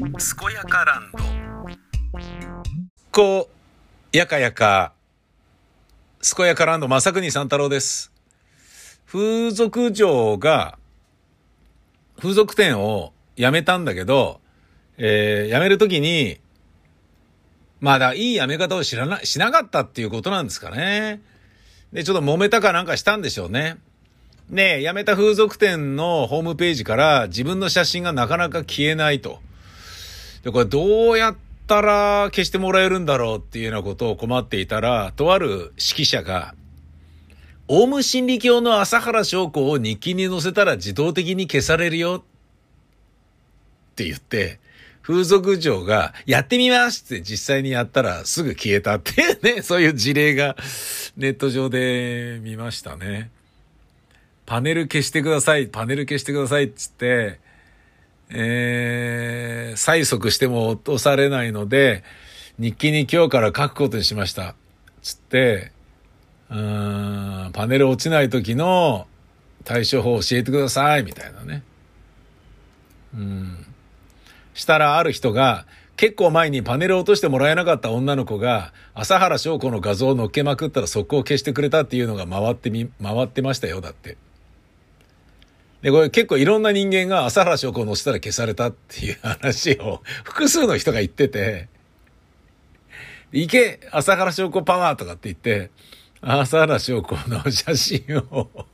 [0.00, 0.08] 健
[0.54, 1.18] やかランド
[3.12, 3.50] こ
[4.12, 4.94] うやかやか
[6.36, 8.10] 健やかランド正国三太郎です
[9.04, 10.78] 風俗嬢が
[12.18, 14.40] 風俗店を辞めたんだけど、
[14.96, 16.40] えー、辞めるときに
[17.80, 21.20] まだいい辞め方を知らな、しなかったっていうことなんですかね。
[21.92, 23.78] で、ちょっと揉めたかなんかしたんでしょうね。
[24.48, 29.40] ねえ辞めた風俗店のホームページから自分の写真がなかなか消えないと。
[30.42, 36.54] で、これどうやったら消してもらえるんだろうっていうようなことを困っていたら、とある指揮者が、
[37.68, 42.24] オウム真理教の朝原翔子を日記に載せたら自動的に消されるよ
[43.92, 44.58] って言って、
[45.02, 50.56] 風俗嬢がやってみますって実際にやったらすぐ消えたっていうね、 そういう事例が
[51.16, 53.30] ネット上で見ましたね。
[54.46, 57.38] パネル消してください、パネル消してくださいっつって、
[58.32, 62.04] えー、催促しても落とされないので、
[62.58, 64.54] 日記に今日から書くことにしました。
[65.02, 65.72] つって、
[66.50, 69.06] うん、パネル落ちない時の
[69.64, 71.62] 対処法を教えてください、みたいなね。
[73.14, 73.66] うん。
[74.54, 84.16] したらある人が、結構前にパネル落としてもらえなかった女の子が、朝原翔子の画像を乗っけまくったら速攻消してくれたっていうのが回ってみ、回ってましたよ、だって。
[85.82, 91.68] で、これ結構いろんな人間が朝原翔子を載せたら消されたっていう話を 複数の人が言ってて、
[93.32, 95.70] 行け朝原翔子パワーとかって言って、
[96.20, 98.50] 朝原翔子の写真を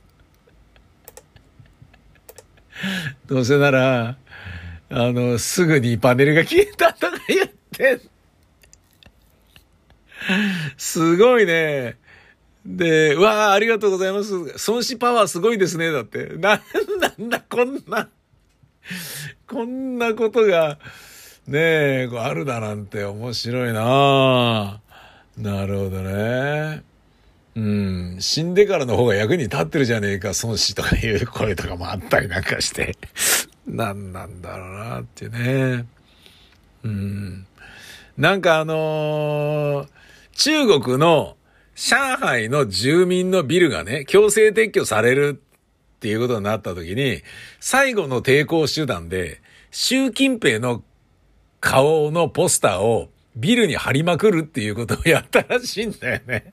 [3.27, 4.17] どうせなら、
[4.89, 7.99] あの、すぐにパネルが消えたとか言って
[10.77, 11.97] すごいね。
[12.67, 14.33] で、わあ、ありがとうございます。
[14.69, 15.89] 孫子パワーすごいですね。
[15.89, 16.35] だって。
[16.37, 16.61] なん、
[17.17, 18.09] なんだ、こんな、
[19.47, 20.77] こんなことが、
[21.47, 24.81] ねえ、あるだなんて面白いな
[25.37, 26.83] なるほどね。
[27.55, 32.97] うん、死んでからの方が役に立ってるじゃねえか、孫子とかいう声とかもあったりなんかして。
[33.65, 35.85] 何なんだろうなってね。
[36.83, 37.47] うん。
[38.17, 39.87] なんかあのー、
[40.33, 41.37] 中国の
[41.77, 45.39] 上海の住民のビルがね、強制撤去される
[45.97, 47.21] っていうことになった時に、
[47.59, 50.83] 最後の抵抗手段で、習近平の
[51.59, 56.51] 顔のポスターをビルに貼りまくるっていうことをやったらしいんだよね。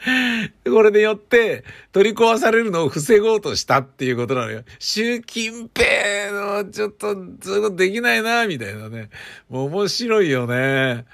[0.64, 4.62] これでよって、取り壊されるのを防ごうとしたっていうことなのよ。
[4.78, 9.08] 習近平の、ちょっと、そういうことできないな、みたいなね。
[9.48, 11.06] もう面白いよね。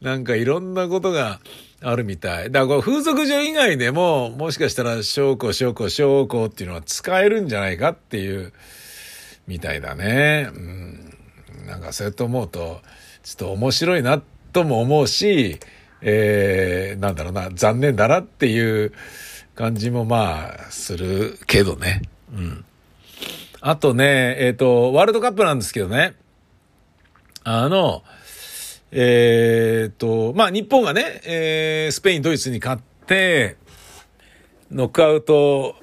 [0.00, 1.40] なんかいろんなことが、
[1.80, 2.50] あるみたい。
[2.50, 8.52] だから風俗嬢以外でも、もしかしたら、証拠、証拠、証拠っていうのは使えるんじゃないかっていう、
[9.46, 10.48] みたいだね。
[10.52, 11.14] うん。
[11.66, 12.80] なんかそうやって思うと、
[13.22, 14.20] ちょっと面白いな
[14.52, 15.60] とも思うし、
[16.00, 18.92] えー、なんだろうな、残念だなっていう
[19.54, 22.02] 感じもまあ、するけどね。
[22.32, 22.64] うん。
[23.60, 26.14] あとね、えっ、ー、と、ワールドカップなんですけどね。
[27.44, 28.02] あの、
[28.90, 33.56] えっ、と、まあ、日本がね、えー、スペイン、ドイツに勝って、
[34.70, 35.76] ノックアウト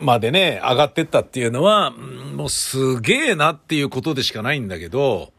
[0.00, 5.32] までね、上がってったっていうのは、もうすげえなっていうことでしかないんだけど、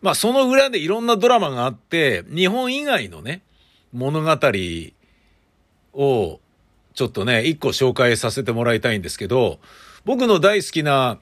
[0.00, 3.42] まあ、その裏でいろんなドラマがあって、日本以外のね、
[3.92, 4.30] 物語
[5.94, 6.40] を、
[6.94, 9.58] ちょっとね、一個紹介させてもらいたいんですけど、
[10.04, 11.18] 僕の大好きな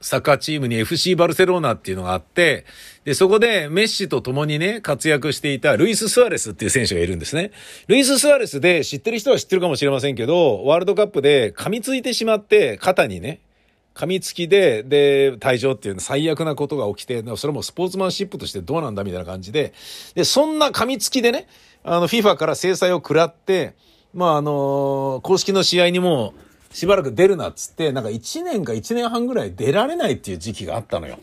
[0.00, 2.64] サッカーチームに FC バルセロナっていうのがあって、
[3.04, 7.50] で、そこでメッシと共にね、活躍していたルイス・スアレスっていう選手がいるんですね。
[7.88, 13.40] ルイス・スアレスで知ってる人は知ってるかもしれませんけど、ワールドカップで噛みついてしまって、肩にね、
[13.94, 19.72] 噛みつきで、で、退場っていう最悪なことが起きて、それもスポーツマンシップとしてどうなんだみたいな感じで、
[20.14, 21.48] で、そんな噛みつきでね、
[21.82, 23.74] あの、FIFA から制裁を食らって、
[24.14, 26.34] まあ、あの、公式の試合にも、
[26.70, 31.18] しばらく出るなっつって、なんか1年か1年半ぐらい出られないっていう時期があったのよ。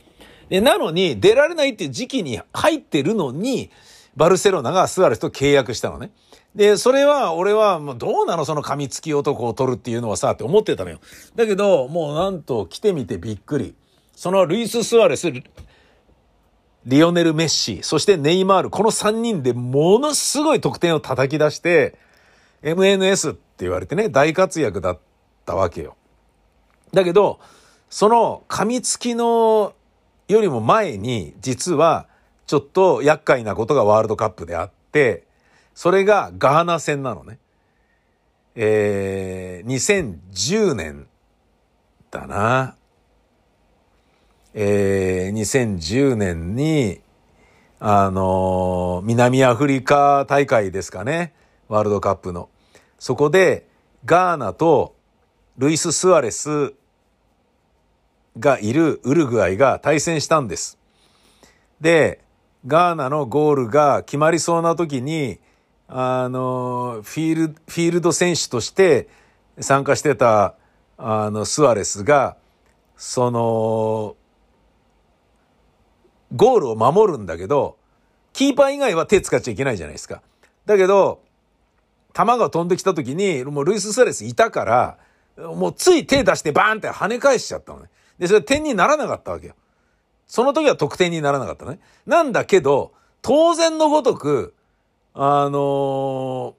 [0.49, 3.71] で、なのに、出られないっていう時期に入ってるのに、
[4.15, 6.11] バルセロナがスアレスと契約したのね。
[6.53, 8.45] で、それは、俺は、もうどうなの？
[8.45, 10.99] その噛みつき男を取るっていうのはさ、って思ってたのよ。
[11.35, 13.75] だけど、もうなんと来てみてびっくり。
[14.15, 15.31] そのルイス・スアレス、
[16.85, 21.97] リオネル・メッシ、そしてネイマール、この3人でものすごい得点を叩き出して、
[22.61, 25.01] MNS って言われてね、大活躍だった
[25.45, 25.95] たわけよ。
[26.93, 27.39] だけど、
[27.89, 29.73] その噛みつきの
[30.27, 32.07] よりも前に、実は
[32.47, 35.23] ちょっと厄介なことがワールドカップであって、
[35.73, 37.39] それがガーナ戦なのね。
[38.55, 41.07] えー、2010年
[42.11, 42.75] だな。
[44.53, 47.01] えー、2010年に、
[47.79, 51.33] あのー、南アフリカ大会ですかね。
[51.67, 52.49] ワールドカップの。
[52.97, 53.67] そこで、
[54.05, 54.94] ガーナと
[55.57, 56.73] ルイス・スアレス
[58.37, 60.77] がいるウルグアイが対戦したんです。
[61.79, 62.19] で、
[62.67, 65.39] ガーナのゴールが決まりそうな時に、
[65.87, 69.07] あの、フィール、フィールド選手として
[69.59, 70.55] 参加してた、
[70.97, 72.37] あの、スアレスが、
[72.97, 74.15] その、
[76.35, 77.77] ゴールを守るんだけど、
[78.33, 80.21] キーパー以外は手使っちゃいけないじゃないですか。
[80.65, 81.21] だけど、
[82.13, 84.97] 球が飛んできた時に、もうルイス・スアレスいたから、
[85.37, 87.89] もうつい手出してバーンって跳ね返しちゃったのね。
[88.19, 89.55] で、それ点にならなかったわけよ。
[90.27, 91.79] その時は得点にならなかったね。
[92.05, 94.53] なんだけど、当然のごとく、
[95.13, 96.55] あの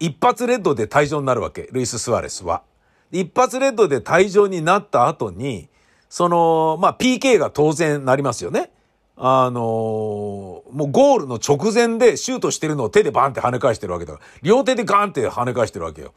[0.00, 1.68] ー、一発レッドで退場になるわけ。
[1.72, 2.62] ルイス・スアレスは。
[3.10, 5.68] 一発レッドで退場になった後に、
[6.08, 8.70] その、まあ、PK が当然なりますよね。
[9.16, 14.24] あのー、もうゴールの直前でシュートしてるのを手でバンって跳ね返してるわけだから。
[14.42, 16.12] 両手でガンって跳ね返してるわけよ。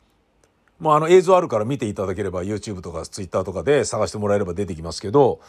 [0.80, 5.40] もうあの映像あるから見ていただければ YouTube とか Twitter とかで探してもらえれば出てきますけど、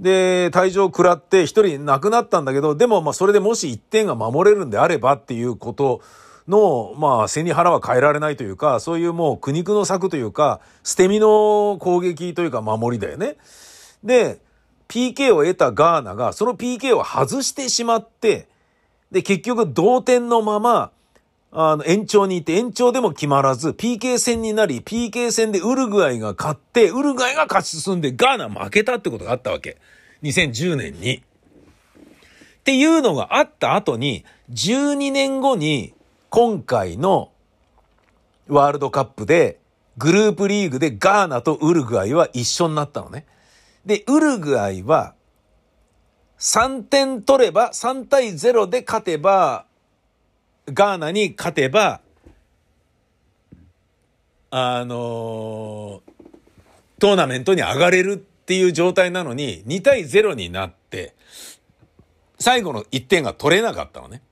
[0.00, 6.00] で、退場食らって一人亡くなったんだけど、でもまあそれでもし一点が守れるんであればっていうこと
[6.48, 13.36] の、まあ背に腹は変えられないというか、そういうもう苦肉の策というか、捨て身の攻撃というか守りだよね。
[14.04, 14.38] で、
[14.88, 18.48] PK を得たガーナがその PK を外してしまって、
[19.10, 20.90] で、結局同点のまま、
[21.52, 29.78] あの、延長に行って延長でも決まらず、PK 戦になり、PK 戦でウルグアイが勝って、ウルグアイが勝ち進んで、ガーナ負けたってことがあったわけ。
[30.22, 31.16] 2010年に。
[31.16, 31.22] っ
[32.64, 35.94] ていうのがあった後に、12年後に、
[36.30, 37.30] 今回の
[38.48, 39.60] ワールドカップで、
[39.98, 43.24] グループリーグでガーナとウルグアイは一緒になったのね。
[43.86, 45.14] で、ウルグアイは、
[46.38, 49.64] 3点取れば、3対0で勝てば、
[50.66, 52.00] ガーナに勝てば、
[54.50, 56.02] あの
[56.98, 61.14] トーナメントに上がれるっていう状態なのに、2対0になって、
[62.38, 64.22] 最後の1点が取れなかったのね。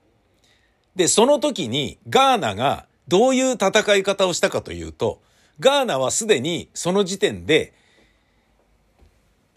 [0.97, 5.21] で、その時にガーナがどういう戦い方をしたかというと、
[5.61, 7.73] ガーナはすでにその時点で、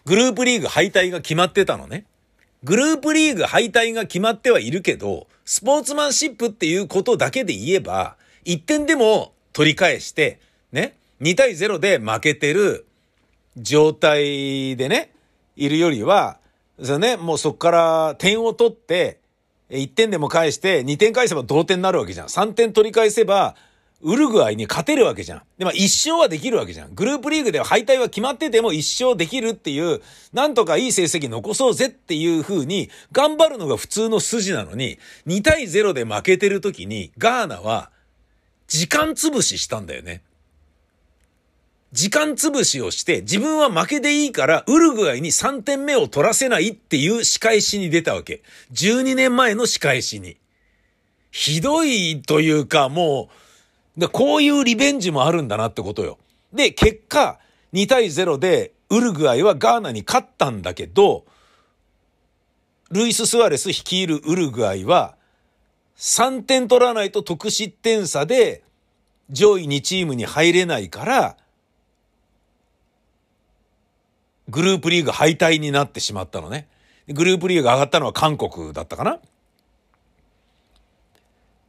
[0.07, 2.05] グループリーグ敗退が決まってたのね。
[2.63, 8.15] グループリーグ敗退が決まってはいるけど、スポーツマンシップっていうことだけで言えば、
[8.45, 10.39] 1点でも取り返して、
[10.71, 12.85] ね、2対0で負けてる
[13.57, 15.11] 状態でね、
[15.57, 16.39] いるよりは、
[16.81, 19.19] そね、もうそこから点を取って、
[19.71, 22.27] 1点でも返して、2点返せば同点になるわけじゃん。
[22.27, 23.57] 3点取り返せば、
[24.01, 25.41] ウルグアイに勝てるわけじゃん。
[25.57, 26.93] で、も一勝はできるわけじゃん。
[26.93, 30.01] グループリーグでは敗退は決まってても一勝できるっていう、
[30.33, 37.89] なんとかいい成績残そうぜっていう風に、頑張るのが普通の筋なのに、2対0で負けてる時に、ガーナは、
[38.67, 40.21] 時間潰ししたんだよね。
[41.93, 48.43] 時間潰しをして、自分は負けでいいから、ウルグアイに3点目を取らせないっていう仕返しに出たわけ。
[48.73, 50.37] 12年前の仕返しに。
[51.31, 53.46] ひどいというか、もう、
[53.97, 56.17] で、こういうリベンジもあるんだなってことよ。
[56.53, 57.39] で、結果、
[57.73, 61.25] 2対0でウルグアイはガーナに勝ったんだけど、
[62.91, 65.15] ルイス・スアレス率いるウルグアイは、
[65.97, 68.63] 3点取らないと得失点差で
[69.31, 71.37] 上位2チームに入れないから、
[74.47, 76.67] グループリーグ敗退になってしまったのね。
[77.07, 79.19] グループリーグ上がったのは韓国だったかな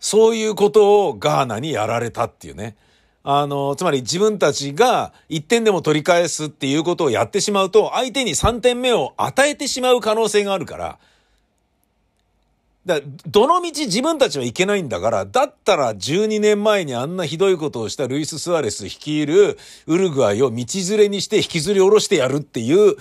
[0.09, 2.77] そういうことをガーナにやられたっていうね。
[3.25, 10.99] あの、つまり自分たちが1点でも取り返すっていうことをやってしまうと、相手に3点目を与えてしまう可能性があるから、
[12.87, 22.97] だどの道自分たちはいけないんだから、だったら12年前にあんなひどいことをしたルイス・スアレス率いるウルグアイを道連れにして引きずり下ろしてやるっていう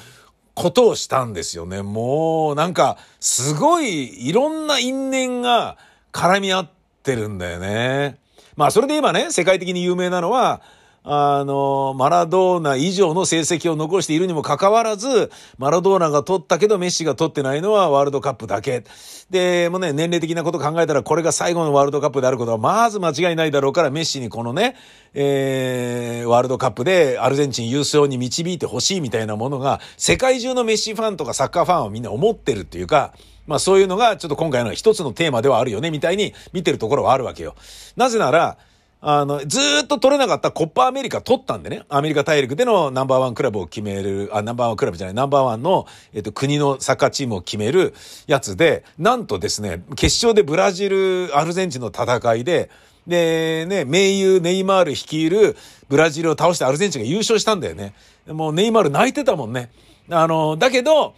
[0.55, 1.83] ことをしたんですよね。
[1.83, 5.77] もうなんかすごいいろんな因縁が
[6.11, 6.69] 絡み合っ
[7.13, 8.17] ってるんだよね。
[8.57, 10.61] まあそれで今ね、世界的に有名なのは、
[11.09, 18.83] あの、マラドーナ以上の成績を残しているにもかかわらず、マラドーナが取ったけどメッシが取ってないのはワールドカップだけ。
[19.29, 24.75] で、もうね、年齢的なこと考えたらこれが最後のワールドカップであることはまず間違いないだろうから、メッシにこのね、
[25.13, 33.13] えー、ワールドカップでアルゼンチン優勝に導いてほしいみたいなものが、世界中のメッシファンとかサッカーファンはみんな思ってるっていうか、
[33.45, 37.55] まあそういうのがちょっと今回の一つのテーマではあるよね、みたいに見てるところはあるわけよ。
[37.95, 38.57] なぜなら、
[38.99, 41.83] あの、ずっと取れなかったコッパアメリカ取ったんでね。
[41.87, 47.93] アメリカ大陸でのナンバーワンクラブを決める、あ、ナンバーワンクラブじゃない、ナンバーワンの、えっと、国のサッカーチームを決める
[48.25, 52.71] やつで、なんとですね、決勝でブラジル、アルゼンチンの戦いで、
[53.05, 55.55] で、ね、盟友ネイマール率いる
[55.87, 57.93] ブラジルを倒してアルゼンチンが優勝したんだよね。
[58.27, 59.69] もうネイマール泣いてたもんね。
[60.09, 61.13] あの、だけど、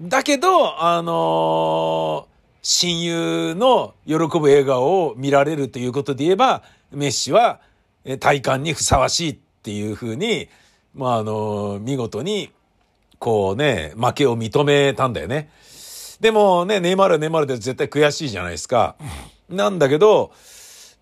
[0.00, 2.34] だけど、あのー
[2.66, 6.62] 親友の喜ぶ笑顔を見られるということで言えば、
[6.94, 7.60] メッシは
[8.20, 10.48] 体感にふさわしいっていうふうに、
[10.94, 12.50] まあ、あの、見事に、
[13.18, 15.50] こうね、負けを認めたんだよね。
[16.20, 18.96] でもね、ネイマールはネイマールで絶対悔しいじゃないですか。
[19.48, 20.32] なんだけど、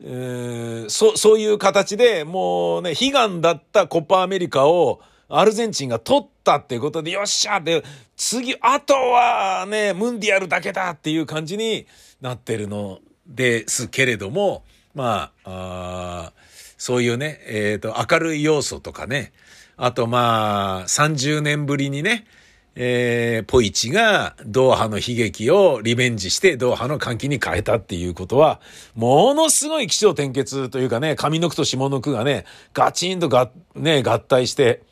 [0.05, 7.83] えー、そ、そういう形でもうね、悲願だったコパアメリカをアルゼンチンが取ったっていうことで、よっしゃで、
[8.17, 11.87] 次、あとはね、ムンディアルだけだっていう感じに
[12.21, 16.33] なってるのですけれども、まあ、あ
[16.79, 19.33] そういうね、えっ、ー、と、明るい要素とかね、
[19.77, 22.27] あとまあ、30年ぶりにね、
[22.75, 28.61] えー、ポイチがドーハの悲劇をリベンジしてドーハの歓喜に変えたっていうことは、
[28.95, 34.83] ものすごい気象転結というかね、上の句と下の句がね、ガチンとが、ね、合体して、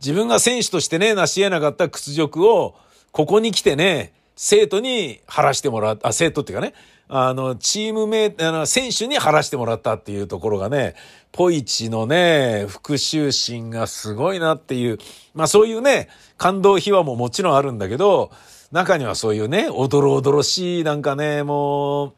[0.00, 2.74] 自分が選手としてね、成し得なかった屈辱を、
[3.12, 6.72] ここに来てね、生徒に晴らしてもらった、あ、生徒っていうかね、
[7.12, 10.94] あの、チームメあの、選手に晴らしてもらったっていうところがね、
[11.32, 14.98] ポイチのね、復讐心がすごいなっていう、
[15.34, 18.30] まあそういうね、感動秘話ももちろんあるんだけど、
[18.70, 22.12] 中にはそういうね、おどろおどろしい、なんかね、もう、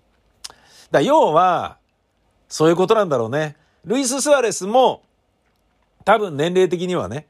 [0.90, 1.78] だ要は、
[2.48, 3.56] そういうことなんだろうね。
[3.86, 5.02] ルイス・スアレスも、
[6.04, 7.28] 多分年齢的にはね、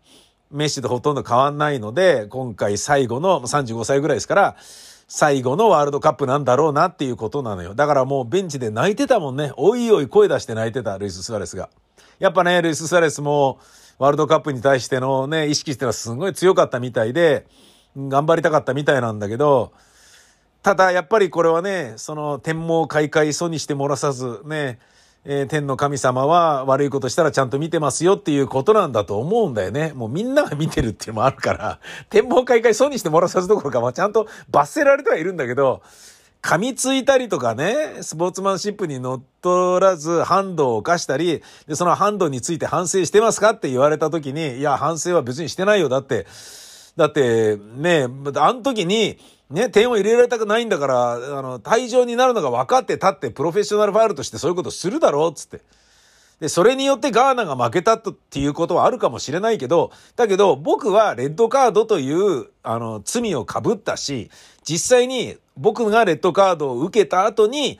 [0.51, 4.57] メッシとほとんど変わんないので、今回最後の35歳ぐらいですから、
[5.15, 7.75] 最後のワールドカップなんだろうなっていうことなのよ。
[7.75, 9.53] だからもうベンチで泣いてたもんね。
[9.59, 11.69] おいおい声出して泣いてた、ルイス・スアレスが。
[12.19, 13.59] やっぱね、ルイス・スアレスも
[13.99, 17.47] ワールドカップに対してのね、意識っていうのはすごい強かったみたいで、
[17.95, 19.73] 頑張りたかったみたいなんだけど、
[20.63, 24.79] ただやっぱりこれはね、その天網開会そにして漏らさずね、
[25.25, 29.93] えー、天の神様は悪いことしたらちゃんと見てますよっていうことなんだと思うんだよね。
[29.95, 31.79] もうみんなが見てるっていうのもあるから、
[32.11, 35.83] 天文開会損にしてもらさずどころか、まあ、ちゃんと罰せられてはいるんだけど、
[36.43, 45.89] 噛みついたりとかね、スポーツマンシップに乗っ取らず、ハンドを犯したり、で、そのハンドについて反省してますかって言われた時に、いや、反省は別にしてないよ。
[45.89, 46.27] だって、
[46.97, 49.19] だって、ね、あの時に、
[49.53, 55.61] ね、点を入れられたくないんだから、あの、退場になるのが分かって立って、プロフェッショナルファイルとしてそういうことするだろう、つって。
[56.41, 64.29] で、それによってガーナが負けたっていうことはあるかもしれないけど、だけど僕はレッドカードという、あの、罪を被ったし、
[64.65, 67.79] 実際に僕がレッドカードを受けた後に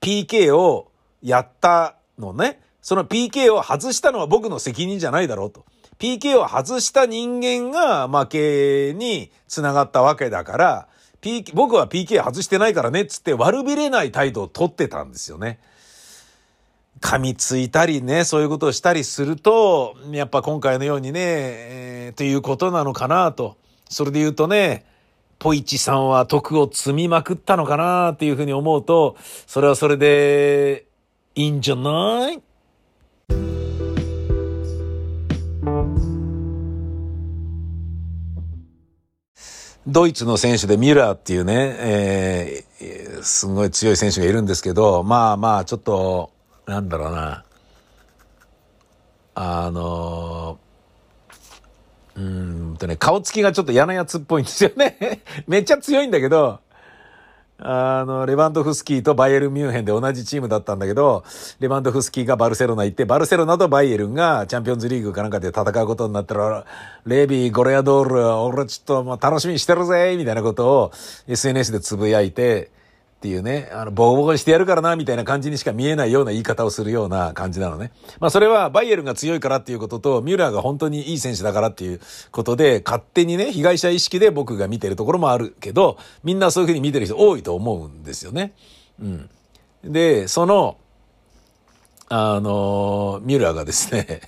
[0.00, 2.60] PK をやったのね。
[2.82, 5.64] その PK を外したのは僕の責任じゃないだろうと。
[5.98, 10.88] PK を外した人間が負けに繋がったわけだから、
[11.20, 15.58] PK、僕は PK 外してないからねっつって悪びれない態度をとってたんですよね。
[17.00, 23.56] 噛みついたりね、そういうことをしたりすると、やっぱ今回のようにね、えー、ということなのかなと。
[23.88, 24.84] それで言うとね、
[25.38, 30.86] ポイチさんは徳を積みまくったのかなっていうふうに思うと、それはそれで
[31.36, 32.42] いいんじゃない？
[39.88, 46.30] ドイツの選手でミュラーっていうね、えー、すごい強い選手がいるんですけど、まあまあ、ちょっと、
[46.66, 47.44] なんだろうな。
[49.34, 50.58] あの
[52.16, 55.22] うんとね、顔つきがちょっと嫌なやつっぽいんですよね。
[55.46, 56.60] めっちゃ強いんだけど、
[57.60, 61.24] あの、レバンドフスキーとバイエルミュンヘンで同じチームだったんだけど、
[61.58, 66.64] レバンドフスキーがバルセロナ行って、バルセロナとバイエルンがチャンピオンズリーグかなんかで戦うことになったら、
[67.04, 70.92] レビー、ゴレアドール、俺ちょっともう楽しみにしてるぜみたいなことを
[71.26, 72.70] SNS で呟いて、
[73.18, 77.90] っていうね、あの、ボコボコにしてやるからな、みたいな感じにしか見えないような言い方をするような感じなのね。
[78.20, 88.52] まあそれはバイエルンが強いからっていうことと、ミュラーが本当にいい選手だからっていうことで、勝手にね、被害者意識で僕が見てるところもあるけど、みんなそういうふうに見てる人多いと思うんですよね。
[89.02, 89.30] うん。
[89.82, 90.76] で、その、
[92.08, 94.20] あの、ミュラーがですね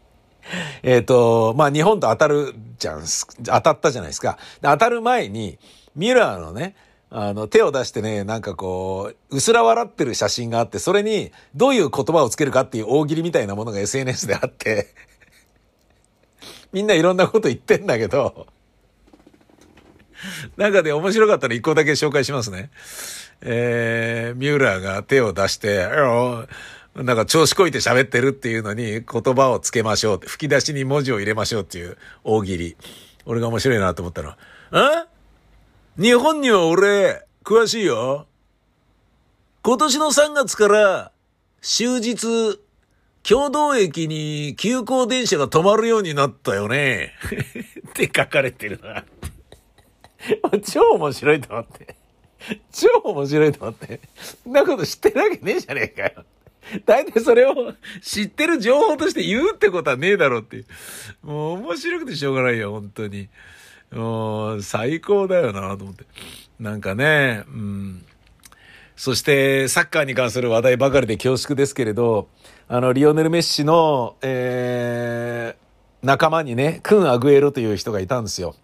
[0.82, 3.04] えっと、まあ日本と当たるじゃん、
[3.44, 4.36] 当たったじゃないですか。
[4.60, 5.58] で当たる前に、
[5.96, 6.74] ミュラーのね、
[7.10, 14.94] あの、手を出してね、なんかこう、うすら笑ってる写真があって、それにどういう言葉をつけるかっていう大喜利みたいなものが SNS であって
[16.72, 18.46] みんないろんなこと言ってんだけど
[20.56, 22.70] 中で面白かったら一個だけ紹介しますね。
[23.40, 25.88] えー、ミューラーが手を出して、
[26.94, 32.76] なんか調子こいて喋ってるっていうのに言葉をつけましょうって吹き出しに文字を入れましょうっていう大喜利。
[33.24, 34.30] 俺が面白いなと思ったの。
[34.72, 35.06] あ？
[36.00, 38.26] 日本には俺、詳しいよ。
[39.62, 41.12] 今年の3月から
[41.60, 42.58] 終日、
[43.22, 47.12] 共同駅に急行電車が止まるようになったよね。
[47.90, 49.04] って書かれてるな。
[50.64, 51.94] 超面白いと思って。
[52.72, 54.00] 超面白いと思って。
[54.42, 56.24] そんなこと知ってるわけねえじゃねえかよ。
[56.86, 60.66] 大体それを知ってる情報として言うってことはねえだろうっていう。
[61.24, 63.28] もう面白くてしょうがないよ、本当に。
[63.92, 66.04] もう最高だよなと思って。
[66.58, 68.04] なんかね、うん。
[68.96, 72.28] そしてサッカーに関する話題ばかりで恐縮ですけれど、
[72.68, 78.54] あの、リオネル・メッシの、えー、仲間にね、クン・アグエロという人がいたんですよ。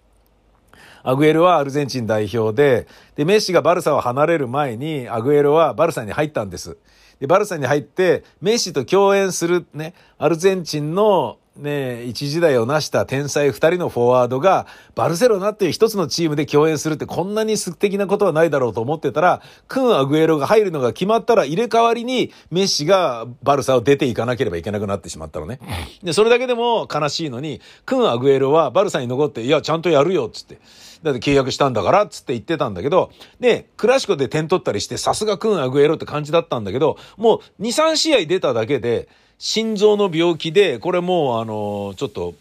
[1.02, 6.76] アグエロはアルゼンチン代表で、で、メッシがバルサを離れる前に、アグエロはバルサに入ったんです。
[7.18, 25.60] で、バルサに入って、メッシと共演するね、アルゼンチンのね、一時代を成した天才二人のフォワードが、バルセロナっていう一つのチームで共演するってこんなに素敵なことはないだろうと思ってたら、クン・アグエロが入るのが決まったら入れ替わりにメッシがバルサを出ていかなければいけなくなってしまったのね。
[26.02, 30.58] で、それだけでも悲しいのに、クン・アグエロはバルサに残って、いや、ちゃんとやるよ、つって。
[31.02, 33.10] だって契約したんだから、つって言ってたんだけど、
[33.40, 42.34] で、クラシコで点取ったりして、さすがクン・アグエロって感じだったんだけど、もう2、3試合出ただけで、心臓の病気で、これもうあの、ちょっと、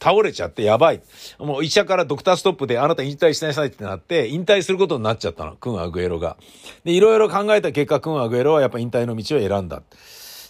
[0.00, 1.00] 倒れちゃってやばい。
[1.38, 5.56] もう医者からドクターストップであなた引退しなさいってなって、引退することになっちゃったの。
[5.56, 6.36] クン・アグエロが。
[6.84, 9.82] で、いろいろ考えた結果、クン・アグエロはやっぱ引退の道を選んだ。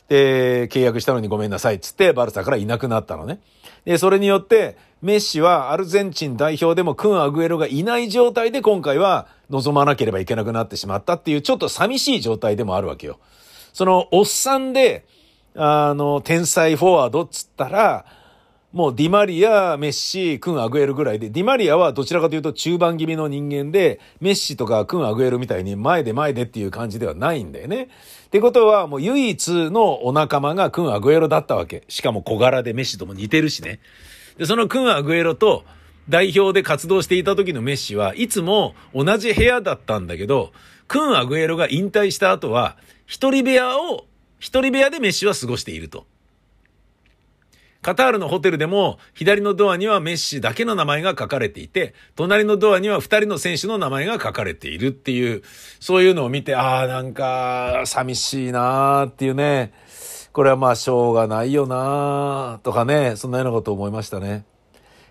[0.09, 3.41] で、契約したのにごめんなさいっつって、バルサからいなくなったのね。
[3.85, 13.19] で、それによって、メッシはアルゼンチン代表でもクン・アグエロがいない状態で今回は望まなければいけなくなってしまったっていうちょっと寂しい状態でもあるわけよ。
[13.73, 15.07] そのおっさんで、
[15.61, 18.07] あの、天才フォワードっつったら、
[18.73, 27.89] もうディマリア、メッシ、クン・アグエルぐらいで、ディマリアはどちらかというと中盤気味の人間で、メッシとかクン・アグエルみたいに前で前でっていう感じではないんだよね。
[28.27, 31.83] ってことは、もう唯一のお仲間がクン・アグエロだったわけ。
[31.89, 33.81] しかも小柄でメッシとも似てるしね。
[34.37, 35.65] で、そのクン・アグエロと
[36.09, 40.53] 代表で活動していた時のメッシはいつも同じ部屋だったんだけど、
[40.87, 44.05] クン・アグエロが引退した後は、一人部屋を
[44.39, 46.07] 一人部屋でメッシは過ごしていると。
[47.81, 55.43] カタールのホテルでも左のドアにはメッシだけの名前が書かれていて、隣のドアには二人の選手の名前が書かれているっていう、
[55.79, 59.73] そういうのを見て、ああ、なんか寂しいなーっていうね。
[60.33, 64.45] これはまあしょうがないよなーとかね、そんなようなことを思いましたね。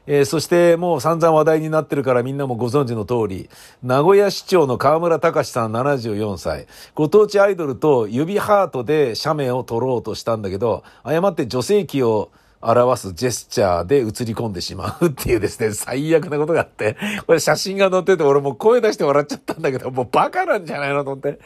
[0.08, 3.50] えー、そしてもう散々話題になってるからみんなもご存知の通り、
[3.84, 21.40] 名古屋市長の河村隆さん74歳、ご当地アイドルと指ハートで写メを撮ろうとしたんだけど、誤って女性器を表すジェスチャーで映り込んでしまうっていうですね、最悪なことがあって、これ写真が載ってて俺もう声出して笑っちゃったんだけど、もうバカなんじゃないのと思って。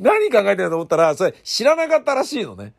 [0.00, 2.72] 何考えてると思ったら、それ知らなかったらしいのね。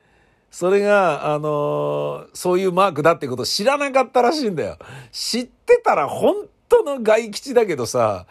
[0.51, 4.77] それが、あのー、そういうマークだってことを知らなかったらしいんだよ。
[5.11, 8.25] 知ってたら本当の外吉だけどさ、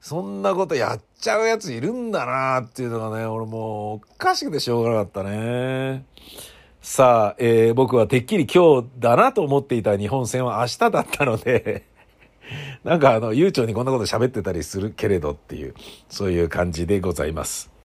[0.00, 6.04] そんなことやっちゃうやついるんだなっていうのがね、俺もうおかしくてしょうがなかったね。
[6.80, 11.84] さあ、えー、僕はてっきり今日だなと思っていた日本戦は明日だったので
[12.84, 15.74] なんかあの、悠長にこんなこと喋ってたりするけれどっていう、
[16.08, 17.75] そういう感じでございます。